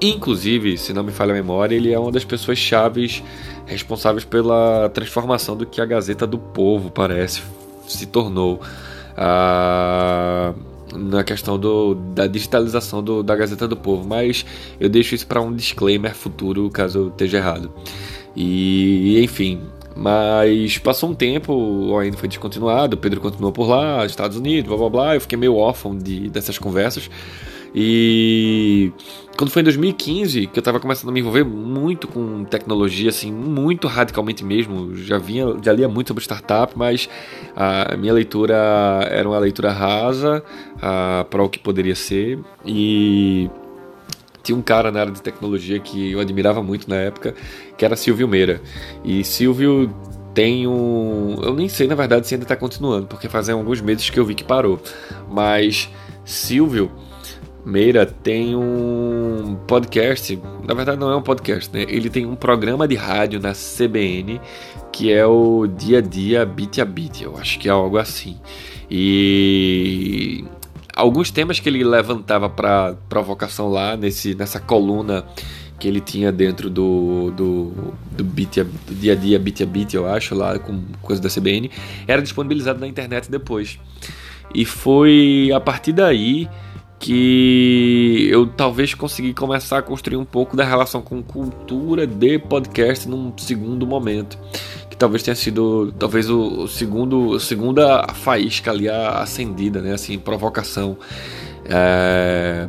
Inclusive, 0.00 0.78
se 0.78 0.92
não 0.92 1.04
me 1.04 1.12
falha 1.12 1.32
a 1.32 1.34
memória, 1.34 1.74
ele 1.74 1.92
é 1.92 1.98
uma 1.98 2.10
das 2.10 2.24
pessoas 2.24 2.58
chaves 2.58 3.22
responsáveis 3.66 4.24
pela 4.24 4.88
transformação 4.88 5.56
do 5.56 5.66
que 5.66 5.80
a 5.80 5.84
Gazeta 5.84 6.26
do 6.26 6.38
Povo 6.38 6.90
parece 6.90 7.42
se 7.86 8.06
tornou. 8.06 8.60
Uh, 9.16 10.69
na 10.94 11.22
questão 11.24 11.58
do, 11.58 11.94
da 11.94 12.26
digitalização 12.26 13.02
do, 13.02 13.22
da 13.22 13.36
Gazeta 13.36 13.66
do 13.66 13.76
Povo, 13.76 14.06
mas 14.06 14.44
eu 14.78 14.88
deixo 14.88 15.14
isso 15.14 15.26
para 15.26 15.40
um 15.40 15.54
disclaimer 15.54 16.14
futuro 16.14 16.68
caso 16.70 16.98
eu 16.98 17.08
esteja 17.08 17.38
errado. 17.38 17.72
E 18.34 19.20
enfim, 19.22 19.60
mas 19.94 20.78
passou 20.78 21.10
um 21.10 21.14
tempo, 21.14 21.96
ainda 21.98 22.16
foi 22.16 22.28
descontinuado, 22.28 22.96
o 22.96 22.98
Pedro 22.98 23.20
continuou 23.20 23.52
por 23.52 23.68
lá, 23.68 24.04
Estados 24.06 24.36
Unidos, 24.36 24.68
blá 24.68 24.78
blá 24.78 24.88
blá, 24.88 25.14
eu 25.14 25.20
fiquei 25.20 25.38
meio 25.38 25.56
órfão 25.56 25.96
de, 25.96 26.28
dessas 26.28 26.58
conversas. 26.58 27.10
E 27.74 28.92
quando 29.36 29.50
foi 29.50 29.62
em 29.62 29.64
2015 29.64 30.48
que 30.48 30.58
eu 30.58 30.60
estava 30.60 30.78
começando 30.78 31.08
a 31.10 31.12
me 31.12 31.20
envolver 31.20 31.44
muito 31.44 32.08
com 32.08 32.44
tecnologia, 32.44 33.08
assim, 33.08 33.32
muito 33.32 33.86
radicalmente 33.88 34.44
mesmo. 34.44 34.94
Já 34.96 35.18
vinha, 35.18 35.56
já 35.62 35.72
lia 35.72 35.88
muito 35.88 36.08
sobre 36.08 36.22
startup, 36.22 36.72
mas 36.76 37.08
a 37.56 37.96
minha 37.96 38.12
leitura 38.12 38.54
era 39.08 39.28
uma 39.28 39.38
leitura 39.38 39.72
rasa 39.72 40.42
para 41.30 41.42
o 41.42 41.48
que 41.48 41.58
poderia 41.58 41.94
ser. 41.94 42.38
E 42.66 43.48
tinha 44.42 44.56
um 44.56 44.62
cara 44.62 44.90
na 44.90 45.00
área 45.00 45.12
de 45.12 45.22
tecnologia 45.22 45.78
que 45.78 46.12
eu 46.12 46.20
admirava 46.20 46.62
muito 46.62 46.88
na 46.88 46.96
época, 46.96 47.34
que 47.78 47.84
era 47.84 47.96
Silvio 47.96 48.26
Meira. 48.26 48.60
E 49.04 49.22
Silvio 49.24 49.94
tem 50.34 50.66
um. 50.66 51.36
Eu 51.42 51.54
nem 51.54 51.68
sei 51.68 51.86
na 51.86 51.94
verdade 51.94 52.26
se 52.26 52.34
ainda 52.34 52.44
está 52.44 52.56
continuando, 52.56 53.06
porque 53.06 53.28
fazem 53.28 53.54
alguns 53.54 53.80
meses 53.80 54.10
que 54.10 54.18
eu 54.18 54.24
vi 54.24 54.34
que 54.34 54.44
parou. 54.44 54.80
Mas 55.30 55.88
Silvio 56.24 56.90
Meira 57.64 58.06
tem 58.06 58.56
um 58.56 59.56
podcast, 59.66 60.38
na 60.66 60.74
verdade 60.74 60.98
não 60.98 61.10
é 61.10 61.16
um 61.16 61.22
podcast, 61.22 61.70
né? 61.72 61.84
Ele 61.88 62.08
tem 62.08 62.24
um 62.24 62.34
programa 62.34 62.88
de 62.88 62.94
rádio 62.94 63.38
na 63.38 63.52
CBN 63.52 64.40
que 64.92 65.12
é 65.12 65.24
o 65.26 65.66
Dia 65.66 65.98
a 65.98 66.00
Dia 66.00 66.44
Bit 66.44 66.80
a 66.80 66.84
Bit, 66.84 67.22
eu 67.22 67.36
acho 67.36 67.58
que 67.58 67.68
é 67.68 67.70
algo 67.70 67.98
assim. 67.98 68.38
E 68.90 70.44
alguns 70.94 71.30
temas 71.30 71.60
que 71.60 71.68
ele 71.68 71.84
levantava 71.84 72.48
para 72.48 72.96
provocação 73.08 73.68
lá 73.68 73.96
nesse, 73.96 74.34
nessa 74.34 74.58
coluna 74.58 75.24
que 75.78 75.88
ele 75.88 76.00
tinha 76.00 76.30
dentro 76.30 76.68
do, 76.68 77.30
do, 77.30 77.72
do, 78.12 78.22
bit, 78.22 78.62
do 78.62 78.94
dia 78.94 79.12
a 79.14 79.16
dia 79.16 79.38
Bit 79.38 79.62
a 79.62 79.66
Bit, 79.66 79.96
eu 79.96 80.06
acho, 80.06 80.34
lá 80.34 80.58
com 80.58 80.82
coisa 81.00 81.22
da 81.22 81.28
CBN, 81.28 81.70
era 82.06 82.20
disponibilizado 82.20 82.78
na 82.78 82.86
internet 82.86 83.30
depois. 83.30 83.78
E 84.54 84.64
foi 84.64 85.50
a 85.54 85.60
partir 85.60 85.92
daí 85.92 86.48
que 87.00 88.28
eu 88.30 88.46
talvez 88.46 88.92
consegui 88.92 89.32
começar 89.32 89.78
a 89.78 89.82
construir 89.82 90.18
um 90.18 90.24
pouco 90.24 90.54
da 90.54 90.64
relação 90.64 91.00
com 91.00 91.22
cultura 91.22 92.06
de 92.06 92.38
podcast 92.38 93.08
num 93.08 93.32
segundo 93.38 93.86
momento. 93.86 94.38
Que 94.90 94.96
talvez 94.96 95.22
tenha 95.22 95.34
sido 95.34 95.92
talvez 95.98 96.28
o, 96.28 96.68
segundo 96.68 97.34
a 97.36 97.40
segunda 97.40 98.06
faísca 98.12 98.70
ali 98.70 98.86
acendida 98.88 99.80
né? 99.80 99.94
Assim 99.94 100.18
provocação. 100.18 100.98
É 101.64 102.68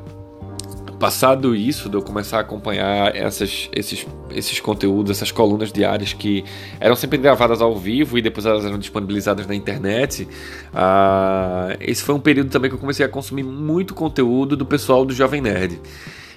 passado 1.02 1.56
isso, 1.56 1.90
de 1.90 1.98
eu 1.98 2.02
começar 2.04 2.38
a 2.38 2.42
acompanhar 2.42 3.16
essas, 3.16 3.68
esses, 3.74 4.06
esses 4.30 4.60
conteúdos, 4.60 5.10
essas 5.10 5.32
colunas 5.32 5.72
diárias 5.72 6.14
que 6.14 6.46
eram 6.80 6.96
sempre 6.96 7.18
gravadas 7.18 7.60
ao 7.60 7.76
vivo 7.76 8.20
e 8.20 8.22
depois 8.22 8.46
elas 8.46 8.64
eram 8.64 8.78
disponibilizadas 8.78 9.48
na 9.48 9.56
internet, 9.56 10.28
uh, 10.72 11.76
esse 11.80 12.04
foi 12.04 12.14
um 12.14 12.20
período 12.20 12.52
também 12.52 12.70
que 12.70 12.76
eu 12.76 12.80
comecei 12.80 13.04
a 13.04 13.10
consumir 13.10 13.42
muito 13.42 13.96
conteúdo 13.96 14.56
do 14.56 14.64
pessoal 14.64 15.04
do 15.04 15.12
Jovem 15.12 15.42
Nerd. 15.42 15.82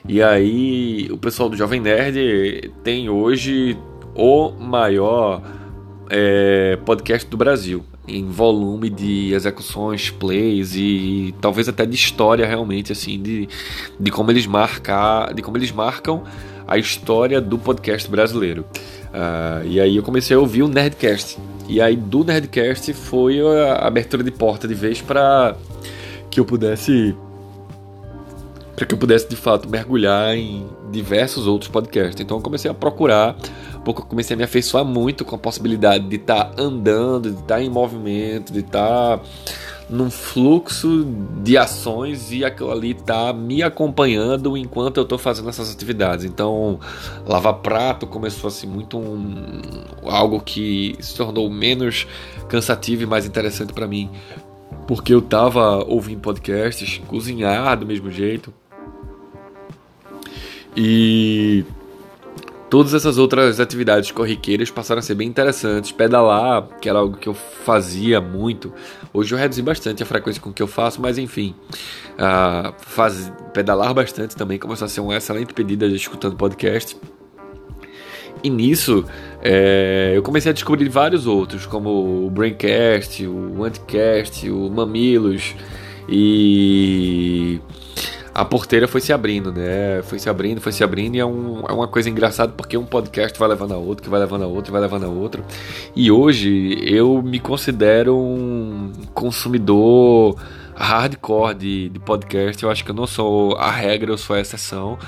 E 0.09 0.23
aí, 0.23 1.09
o 1.11 1.19
pessoal 1.19 1.51
do 1.51 1.57
Jovem 1.57 1.81
Nerd 1.81 2.73
tem 2.83 3.11
hoje 3.11 3.77
o 4.15 4.51
maior 4.51 5.43
é, 6.11 6.79
podcast 6.85 7.29
do 7.29 7.37
Brasil 7.37 7.85
em 8.07 8.29
volume 8.29 8.91
de 8.91 9.33
execuções, 9.33 10.11
plays 10.11 10.75
e 10.77 11.35
talvez 11.41 11.69
até 11.69 11.87
de 11.87 11.95
história 11.95 12.47
realmente 12.47 12.93
assim 12.93 13.21
de, 13.21 13.49
de 13.99 14.11
como 14.11 14.31
eles 14.31 14.47
marcar, 14.47 15.33
de 15.33 15.43
como 15.43 15.57
eles 15.57 15.73
marcam 15.73 16.23
a 16.67 16.79
história 16.79 17.41
do 17.41 17.59
podcast 17.59 18.11
brasileiro. 18.11 18.65
Uh, 19.11 19.67
e 19.67 19.81
aí 19.81 19.97
eu 19.97 20.03
comecei 20.03 20.37
a 20.37 20.41
ouvir 20.41 20.63
o 20.63 20.69
Nerdcast. 20.69 21.39
E 21.69 21.81
aí 21.81 21.97
do 21.97 22.25
Nerdcast 22.25 22.93
foi 22.93 23.41
a 23.41 23.87
abertura 23.87 24.23
de 24.23 24.31
porta 24.31 24.69
de 24.69 24.75
vez 24.75 25.01
para 25.01 25.57
que 26.31 26.41
eu 26.41 26.45
pudesse 26.45 27.15
para 28.75 28.85
que 28.85 28.93
eu 28.93 28.99
pudesse 28.99 29.29
de 29.29 29.37
fato 29.37 29.69
mergulhar 29.69 30.37
em 30.37 30.67
diversos 30.95 31.47
outros 31.47 31.71
podcasts. 31.71 32.21
Então 32.21 32.39
eu 32.39 32.43
comecei 32.43 32.71
a 32.71 32.75
procurar 32.75 33.37
pouco 33.85 34.01
eu 34.01 34.07
comecei 34.07 34.35
a 34.35 34.37
me 34.37 34.43
afeiçoar 34.43 34.85
muito 34.85 35.25
com 35.25 35.37
a 35.37 35.39
possibilidade 35.39 36.09
de 36.09 36.17
estar 36.17 36.47
tá 36.47 36.63
andando, 36.63 37.31
de 37.31 37.41
estar 37.41 37.57
tá 37.57 37.63
em 37.63 37.69
movimento, 37.69 38.53
de 38.53 38.61
estar 38.61 39.19
tá 39.19 39.25
num 39.89 40.11
fluxo 40.11 41.07
de 41.43 41.59
ações 41.59 42.33
e 42.33 42.43
aquilo 42.43 42.73
ali 42.73 42.93
está 42.93 43.33
me 43.35 43.63
acompanhando 43.63 44.57
enquanto 44.57 44.97
eu 44.97 45.03
estou 45.03 45.19
fazendo 45.19 45.51
essas 45.51 45.71
atividades. 45.71 46.25
Então, 46.25 46.81
lavar 47.27 47.55
prato 47.55 48.07
começou 48.07 48.49
assim 48.49 48.67
muito 48.67 48.97
um, 48.97 49.61
algo 50.05 50.41
que 50.41 50.97
se 51.01 51.15
tornou 51.15 51.51
menos 51.51 52.07
cansativo 52.49 53.03
e 53.03 53.07
mais 53.07 53.27
interessante 53.27 53.75
para 53.75 53.87
mim, 53.87 54.11
porque 54.87 55.13
eu 55.13 55.19
estava 55.19 55.85
ouvindo 55.85 56.21
podcasts, 56.21 57.01
cozinhar 57.07 57.79
do 57.79 57.85
mesmo 57.85 58.11
jeito. 58.11 58.55
E 60.77 61.65
Todas 62.75 62.93
essas 62.93 63.19
outras 63.19 63.61
atividades 63.61 64.11
corriqueiras 64.11 64.69
passaram 64.69 64.99
a 64.99 65.03
ser 65.03 65.15
bem 65.15 65.29
interessantes. 65.29 65.93
Pedalar, 65.93 66.67
que 66.81 66.89
era 66.89 66.99
algo 66.99 67.17
que 67.17 67.29
eu 67.29 67.33
fazia 67.33 68.21
muito. 68.21 68.73
Hoje 69.13 69.33
eu 69.33 69.39
reduzi 69.39 69.63
bastante 69.63 70.03
a 70.03 70.07
frequência 70.07 70.43
com 70.43 70.53
que 70.53 70.61
eu 70.61 70.67
faço, 70.67 71.01
mas 71.01 71.17
enfim. 71.17 71.55
Uh, 72.15 72.75
faz, 72.79 73.33
pedalar 73.53 73.95
bastante 73.95 74.35
também 74.35 74.59
começou 74.59 74.87
a 74.87 74.89
ser 74.89 75.01
uma 75.03 75.17
excelente 75.17 75.55
pedida 75.55 75.89
de 75.89 75.95
escutando 75.95 76.35
podcast. 76.35 76.97
E 78.43 78.51
nisso 78.51 79.05
é, 79.41 80.13
eu 80.13 80.23
comecei 80.25 80.51
a 80.51 80.53
descobrir 80.53 80.89
vários 80.89 81.29
outros, 81.29 81.67
como 81.67 82.27
o 82.27 82.29
Braincast, 82.29 83.25
o 83.25 83.63
Anticast, 83.63 84.51
o 84.51 84.69
Mamilos 84.69 85.55
e 86.09 87.61
a 88.35 88.45
porteira 88.45 88.89
foi 88.89 89.01
se 89.01 89.13
abrindo, 89.13 89.53
né? 89.53 90.03
Foi 90.03 90.19
se 90.19 90.29
abrindo, 90.29 90.61
foi 90.61 90.73
se 90.73 90.83
abrindo, 90.83 91.15
e 91.15 91.21
é, 91.21 91.25
um, 91.25 91.63
é 91.69 91.73
uma 91.73 91.87
coisa 91.87 92.11
engraçada 92.11 92.53
porque 92.57 92.77
um 92.77 92.85
podcast 92.85 93.39
vai 93.39 93.49
levando 93.49 93.73
a 93.73 93.77
outro, 93.77 94.03
que 94.03 94.11
vai 94.11 94.19
levando 94.19 94.43
a 94.43 94.47
outro, 94.47 94.73
vai 94.73 94.81
levando 94.81 95.05
a 95.05 95.09
outro. 95.09 95.45
E 95.95 96.11
hoje 96.11 96.77
eu 96.83 97.23
me 97.23 97.39
considero 97.39 98.17
um 98.17 98.91
consumidor 99.15 100.37
hardcore 100.75 101.55
de, 101.55 101.89
de 101.91 101.99
podcast. 102.01 102.61
Eu 102.63 102.71
acho 102.71 102.85
que 102.85 102.91
eu 102.91 102.95
não 102.95 103.07
sou 103.07 103.57
a 103.57 103.71
regra, 103.71 104.11
eu 104.11 104.19
sou 104.19 104.35
a 104.35 104.41
exceção 104.41 104.99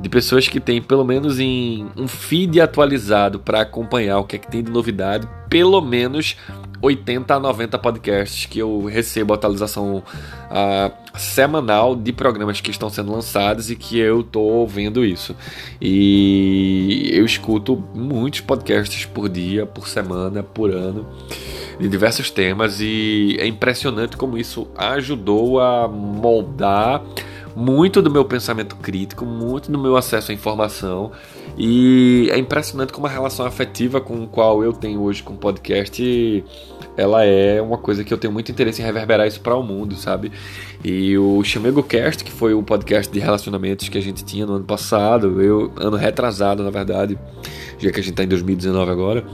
de 0.00 0.08
pessoas 0.08 0.46
que 0.46 0.60
têm 0.60 0.80
pelo 0.80 1.04
menos 1.04 1.40
em 1.40 1.88
um 1.96 2.06
feed 2.06 2.60
atualizado 2.60 3.40
para 3.40 3.62
acompanhar 3.62 4.18
o 4.18 4.24
que 4.24 4.36
é 4.36 4.38
que 4.38 4.48
tem 4.48 4.62
de 4.62 4.70
novidade, 4.70 5.28
pelo 5.50 5.80
menos 5.80 6.36
80 6.80 7.34
a 7.34 7.40
90 7.40 7.78
podcasts 7.78 8.46
que 8.46 8.58
eu 8.58 8.84
recebo 8.84 9.34
atualização 9.34 9.96
uh, 9.98 11.18
semanal 11.18 11.96
de 11.96 12.12
programas 12.12 12.60
que 12.60 12.70
estão 12.70 12.88
sendo 12.88 13.12
lançados 13.12 13.70
e 13.70 13.76
que 13.76 13.98
eu 13.98 14.20
estou 14.20 14.44
ouvindo 14.44 15.04
isso. 15.04 15.34
E 15.80 17.10
eu 17.12 17.24
escuto 17.24 17.76
muitos 17.94 18.40
podcasts 18.40 19.04
por 19.04 19.28
dia, 19.28 19.66
por 19.66 19.88
semana, 19.88 20.42
por 20.42 20.70
ano, 20.70 21.06
de 21.78 21.88
diversos 21.88 22.30
temas, 22.30 22.80
e 22.80 23.36
é 23.38 23.46
impressionante 23.46 24.16
como 24.16 24.38
isso 24.38 24.68
ajudou 24.76 25.60
a 25.60 25.88
moldar 25.88 27.02
muito 27.56 28.00
do 28.00 28.10
meu 28.10 28.24
pensamento 28.24 28.76
crítico, 28.76 29.26
muito 29.26 29.70
do 29.70 29.78
meu 29.78 29.96
acesso 29.96 30.30
à 30.30 30.34
informação 30.34 31.10
E 31.56 32.28
é 32.30 32.38
impressionante 32.38 32.92
como 32.92 33.06
a 33.06 33.10
relação 33.10 33.46
afetiva 33.46 34.00
com 34.00 34.26
qual 34.26 34.62
eu 34.62 34.72
tenho 34.72 35.00
hoje 35.00 35.22
com 35.22 35.34
o 35.34 35.36
podcast, 35.36 36.44
ela 36.96 37.24
é 37.24 37.60
uma 37.62 37.78
coisa 37.78 38.04
que 38.04 38.12
eu 38.12 38.18
tenho 38.18 38.32
muito 38.32 38.50
interesse 38.50 38.82
em 38.82 38.84
reverberar 38.84 39.26
isso 39.26 39.40
para 39.40 39.56
o 39.56 39.62
mundo, 39.62 39.94
sabe? 39.94 40.32
E 40.84 41.16
o 41.16 41.42
Chamego 41.44 41.82
Cast, 41.82 42.24
que 42.24 42.30
foi 42.30 42.54
o 42.54 42.62
podcast 42.62 43.12
de 43.12 43.20
relacionamentos 43.20 43.88
que 43.88 43.98
a 43.98 44.02
gente 44.02 44.24
tinha 44.24 44.44
no 44.44 44.54
ano 44.54 44.64
passado, 44.64 45.40
eu 45.40 45.72
ano 45.76 45.96
retrasado, 45.96 46.62
na 46.62 46.70
verdade, 46.70 47.18
já 47.78 47.90
que 47.90 48.00
a 48.00 48.02
gente 48.02 48.12
está 48.12 48.24
em 48.24 48.28
2019 48.28 48.90
agora, 48.90 49.24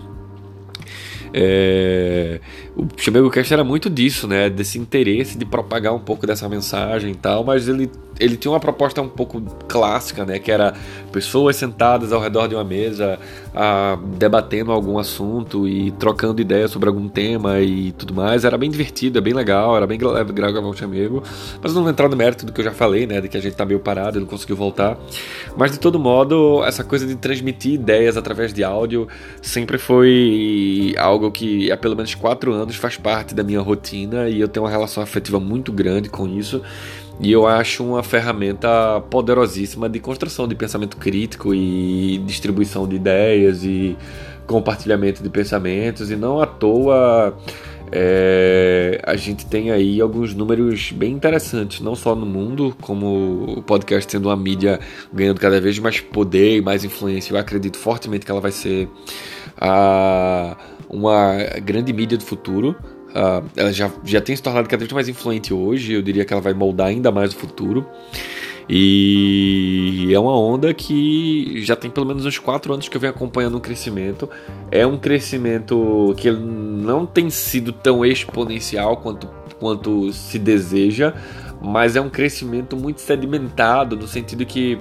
é, 1.37 2.38
o 2.76 2.87
Chamego 2.97 3.28
Cast 3.28 3.52
era 3.52 3.64
muito 3.64 3.90
disso, 3.90 4.28
né? 4.28 4.49
Desse 4.49 4.78
interesse 4.78 5.37
de 5.37 5.44
propagar 5.44 5.92
um 5.92 5.99
pouco 5.99 6.26
dessa 6.28 6.49
mensagem 6.49 7.11
e 7.11 7.14
tal, 7.16 7.42
mas 7.42 7.66
ele, 7.66 7.90
ele 8.18 8.37
tinha 8.37 8.52
uma 8.52 8.61
proposta 8.61 9.00
um 9.02 9.09
pouco 9.09 9.40
clássica, 9.68 10.25
né? 10.25 10.38
Que 10.38 10.50
era 10.50 10.75
pessoas 11.12 11.56
sentadas 11.56 12.12
ao 12.12 12.21
redor 12.21 12.49
de 12.49 12.54
uma 12.54 12.64
mesa, 12.64 13.18
a, 13.54 13.99
debatendo 14.16 14.73
algum 14.73 14.99
assunto 14.99 15.68
e 15.68 15.90
trocando 15.92 16.40
ideias 16.40 16.71
sobre 16.71 16.88
algum 16.88 17.09
tema 17.09 17.61
e 17.61 17.92
tudo 17.92 18.14
mais. 18.14 18.44
Era 18.44 18.56
bem 18.56 18.71
divertido, 18.71 19.18
é 19.18 19.21
bem 19.21 19.33
legal, 19.33 19.76
era 19.76 19.87
bem 19.87 19.99
legal 19.99 20.25
gravar 20.25 20.68
o 20.68 20.75
Chamego. 20.75 21.23
Mas 21.62 21.75
não 21.75 21.83
vou 21.83 21.90
entrar 21.90 22.09
no 22.09 22.16
mérito 22.16 22.47
do 22.47 22.52
que 22.52 22.61
eu 22.61 22.64
já 22.64 22.73
falei, 22.73 23.06
né? 23.06 23.21
De 23.21 23.28
que 23.28 23.37
a 23.37 23.40
gente 23.40 23.54
tá 23.54 23.64
meio 23.64 23.80
parado 23.80 24.18
e 24.18 24.21
não 24.21 24.26
conseguiu 24.26 24.56
voltar. 24.56 24.97
Mas 25.56 25.73
de 25.73 25.78
todo 25.78 25.99
modo, 25.99 26.64
essa 26.64 26.85
coisa 26.85 27.06
de 27.06 27.16
transmitir 27.16 27.75
ideias 27.75 28.16
através 28.16 28.52
de 28.52 28.62
áudio 28.62 29.09
sempre 29.42 29.78
foi 29.78 30.94
algo 30.99 31.30
que 31.30 31.71
há 31.71 31.76
pelo 31.76 31.97
menos 31.97 32.14
quatro 32.14 32.52
anos 32.52 32.76
faz 32.76 32.97
parte 32.97 33.35
da 33.35 33.42
minha 33.42 33.61
rotina 33.61 34.28
e 34.28 34.40
eu 34.40 34.49
tenho 34.49 34.64
uma 34.64 34.71
relação 34.71 35.02
afetiva 35.02 35.40
muito 35.40 35.73
grande 35.73 36.09
com 36.09 36.26
isso. 36.26 36.62
E 37.21 37.30
eu 37.30 37.47
acho 37.47 37.85
uma 37.85 38.02
ferramenta 38.02 39.00
poderosíssima 39.09 39.88
de 39.88 40.00
construção 40.00 40.49
de 40.49 40.54
pensamento 40.54 40.97
crítico 40.97 41.54
e 41.54 42.18
distribuição 42.26 42.88
de 42.88 42.97
ideias 42.97 43.64
e 43.64 43.97
compartilhamento 44.47 45.23
de 45.23 45.30
pensamentos. 45.30 46.11
E 46.11 46.16
não 46.16 46.40
à 46.40 46.47
toa 46.47 47.37
é, 47.92 49.00
a 49.04 49.14
gente 49.14 49.47
tem 49.47 49.71
aí 49.71 50.00
alguns 50.00 50.35
números 50.35 50.90
bem 50.90 51.12
interessantes, 51.12 51.80
não 51.80 51.94
só 51.94 52.14
no 52.14 52.26
mundo, 52.26 52.76
como 52.80 53.59
o 53.59 53.62
podcast 53.62 54.11
sendo 54.11 54.28
uma 54.28 54.37
mídia 54.37 54.80
ganhando 55.12 55.40
cada 55.40 55.61
vez 55.61 55.78
mais 55.78 56.00
poder 56.00 56.56
e 56.56 56.61
mais 56.61 56.85
influência. 56.85 57.33
Eu 57.33 57.38
acredito 57.38 57.78
fortemente 57.78 58.26
que 58.26 58.33
ela 58.33 58.40
vai 58.40 58.50
ser 58.50 58.88
a 59.61 60.56
uma 60.88 61.37
grande 61.62 61.92
mídia 61.92 62.18
do 62.18 62.25
futuro. 62.25 62.75
Uh, 63.14 63.49
ela 63.54 63.73
já, 63.73 63.90
já 64.04 64.21
tem 64.21 64.35
se 64.35 64.42
tornado 64.42 64.68
cada 64.68 64.80
vez 64.80 64.92
mais 64.92 65.09
influente 65.09 65.54
hoje, 65.54 65.92
eu 65.92 66.02
diria 66.02 66.25
que 66.25 66.33
ela 66.33 66.42
vai 66.42 66.52
moldar 66.52 66.88
ainda 66.88 67.12
mais 67.12 67.33
o 67.33 67.37
futuro. 67.37 67.87
E 68.68 70.09
é 70.11 70.18
uma 70.18 70.37
onda 70.38 70.73
que 70.73 71.62
já 71.62 71.76
tem 71.76 71.90
pelo 71.90 72.06
menos 72.06 72.25
uns 72.25 72.38
4 72.38 72.73
anos 72.73 72.88
que 72.88 72.97
eu 72.97 73.00
venho 73.00 73.12
acompanhando 73.12 73.56
um 73.56 73.61
crescimento. 73.61 74.28
É 74.71 74.87
um 74.87 74.99
crescimento 74.99 76.14
que 76.16 76.30
não 76.30 77.04
tem 77.04 77.28
sido 77.28 77.73
tão 77.73 78.04
exponencial 78.04 78.97
quanto, 78.97 79.28
quanto 79.59 80.12
se 80.12 80.38
deseja, 80.38 81.14
mas 81.64 81.97
é 81.97 82.00
um 82.00 82.11
crescimento 82.11 82.76
muito 82.76 83.00
sedimentado, 83.00 83.97
no 83.97 84.06
sentido 84.06 84.44
que 84.44 84.78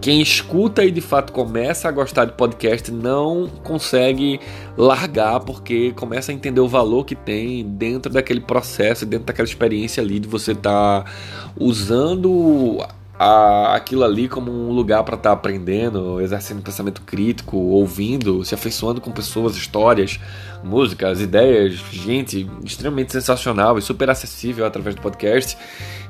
quem 0.00 0.22
escuta 0.22 0.84
e 0.84 0.90
de 0.90 1.00
fato 1.00 1.32
começa 1.32 1.88
a 1.88 1.90
gostar 1.90 2.24
de 2.24 2.32
podcast 2.32 2.90
não 2.90 3.48
consegue 3.62 4.40
largar 4.76 5.40
porque 5.40 5.92
começa 5.92 6.32
a 6.32 6.34
entender 6.34 6.60
o 6.60 6.68
valor 6.68 7.04
que 7.04 7.14
tem 7.14 7.64
dentro 7.64 8.10
daquele 8.10 8.40
processo, 8.40 9.04
dentro 9.04 9.26
daquela 9.26 9.46
experiência 9.46 10.02
ali 10.02 10.18
de 10.18 10.28
você 10.28 10.52
estar 10.52 11.04
tá 11.04 11.10
usando 11.58 12.78
a, 13.22 13.76
aquilo 13.76 14.02
ali 14.02 14.26
como 14.30 14.50
um 14.50 14.72
lugar 14.72 15.04
para 15.04 15.14
estar 15.14 15.28
tá 15.28 15.34
aprendendo, 15.34 16.22
exercendo 16.22 16.62
pensamento 16.62 17.02
crítico, 17.02 17.54
ouvindo, 17.54 18.42
se 18.46 18.54
afeiçoando 18.54 18.98
com 18.98 19.10
pessoas, 19.12 19.56
histórias, 19.56 20.18
músicas, 20.64 21.20
ideias, 21.20 21.74
gente 21.92 22.48
extremamente 22.64 23.12
sensacional 23.12 23.76
e 23.76 23.82
super 23.82 24.08
acessível 24.08 24.64
através 24.64 24.94
do 24.94 25.02
podcast. 25.02 25.54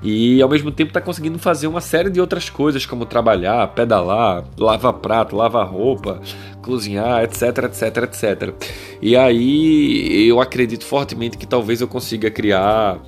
E 0.00 0.40
ao 0.40 0.48
mesmo 0.48 0.70
tempo 0.70 0.90
está 0.90 1.00
conseguindo 1.00 1.36
fazer 1.36 1.66
uma 1.66 1.80
série 1.80 2.10
de 2.10 2.20
outras 2.20 2.48
coisas, 2.48 2.86
como 2.86 3.04
trabalhar, 3.04 3.66
pedalar, 3.74 4.44
lavar 4.56 4.92
prato, 4.92 5.34
lavar 5.34 5.66
roupa, 5.66 6.20
cozinhar, 6.62 7.24
etc, 7.24 7.64
etc, 7.64 7.96
etc. 8.04 8.54
E 9.02 9.16
aí 9.16 10.28
eu 10.28 10.40
acredito 10.40 10.84
fortemente 10.84 11.36
que 11.36 11.46
talvez 11.46 11.80
eu 11.80 11.88
consiga 11.88 12.30
criar 12.30 13.00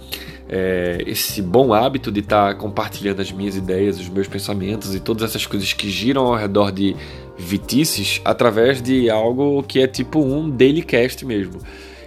é, 0.55 1.03
esse 1.07 1.41
bom 1.41 1.73
hábito 1.73 2.13
de 2.13 2.21
estar 2.21 2.49
tá 2.49 2.55
compartilhando 2.55 3.23
as 3.23 3.33
minhas 3.33 3.57
ideias, 3.57 3.99
os 3.99 4.11
meus 4.11 4.29
pensamentos 4.29 4.95
e 4.95 5.01
todas 5.01 5.23
essas 5.23 5.47
coisas 5.47 5.73
que 5.73 5.89
giram 5.89 6.27
ao 6.27 6.37
redor 6.37 6.71
de 6.71 6.95
Vitices 7.39 8.21
através 8.23 8.83
de 8.83 9.09
algo 9.09 9.63
que 9.63 9.81
é 9.81 9.87
tipo 9.87 10.19
um 10.21 10.51
daily 10.51 10.83
cast 10.83 11.25
mesmo. 11.25 11.59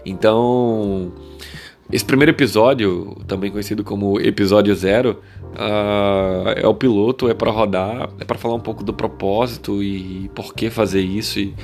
Então, 0.06 1.12
esse 1.92 2.06
primeiro 2.06 2.34
episódio, 2.34 3.18
também 3.26 3.50
conhecido 3.50 3.84
como 3.84 4.22
episódio 4.22 4.76
zero, 4.76 5.20
uh, 5.56 6.50
é 6.56 6.68
o 6.68 6.76
piloto, 6.76 7.28
é 7.28 7.34
para 7.34 7.50
rodar, 7.50 8.12
é 8.20 8.24
para 8.24 8.38
falar 8.38 8.54
um 8.54 8.60
pouco 8.60 8.84
do 8.84 8.94
propósito 8.94 9.82
e 9.82 10.30
por 10.36 10.54
que 10.54 10.70
fazer 10.70 11.02
isso 11.02 11.40
e 11.40 11.56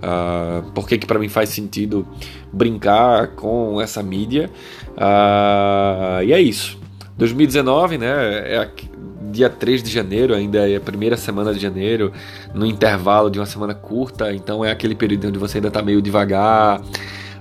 Uh, 0.00 0.70
por 0.72 0.88
que, 0.88 0.96
que 0.96 1.06
para 1.06 1.18
mim 1.18 1.28
faz 1.28 1.50
sentido 1.50 2.06
brincar 2.52 3.28
com 3.28 3.80
essa 3.80 4.02
mídia. 4.02 4.50
Uh, 4.96 6.22
e 6.24 6.32
é 6.32 6.40
isso. 6.40 6.78
2019, 7.16 7.98
né? 7.98 8.08
É 8.08 8.70
dia 9.30 9.48
3 9.48 9.82
de 9.82 9.90
janeiro, 9.90 10.34
ainda 10.34 10.68
é 10.68 10.76
a 10.76 10.80
primeira 10.80 11.16
semana 11.16 11.52
de 11.54 11.60
janeiro, 11.60 12.12
no 12.54 12.66
intervalo 12.66 13.30
de 13.30 13.38
uma 13.38 13.46
semana 13.46 13.74
curta, 13.74 14.32
então 14.32 14.64
é 14.64 14.72
aquele 14.72 14.94
período 14.94 15.28
onde 15.28 15.38
você 15.38 15.58
ainda 15.58 15.68
está 15.68 15.82
meio 15.82 16.02
devagar, 16.02 16.80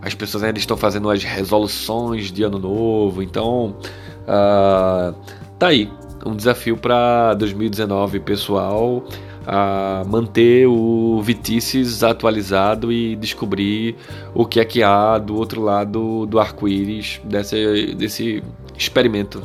as 0.02 0.14
pessoas 0.14 0.44
ainda 0.44 0.60
estão 0.60 0.78
fazendo 0.78 1.10
as 1.10 1.24
resoluções 1.24 2.32
de 2.32 2.44
ano 2.44 2.60
novo, 2.60 3.24
então 3.24 3.76
uh, 4.24 5.16
tá 5.58 5.68
aí 5.68 5.90
um 6.26 6.36
desafio 6.36 6.78
para 6.78 7.34
2019 7.36 8.20
pessoal 8.20 9.04
a 9.52 10.04
manter 10.06 10.68
o 10.68 11.20
Vitices 11.24 12.04
atualizado 12.04 12.92
e 12.92 13.16
descobrir 13.16 13.96
o 14.32 14.46
que 14.46 14.60
é 14.60 14.66
que 14.66 14.84
há 14.84 15.18
do 15.18 15.36
outro 15.36 15.60
lado 15.60 16.28
do 16.28 16.40
arco-íris 16.40 17.20
desse, 17.24 17.96
desse 17.96 18.44
experimento 18.78 19.42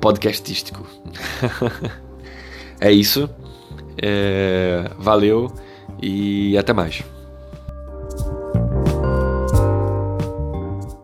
podcastístico. 0.00 0.86
é 2.80 2.92
isso. 2.92 3.28
É, 4.00 4.88
valeu 4.96 5.52
e 6.00 6.56
até 6.56 6.72
mais. 6.72 7.02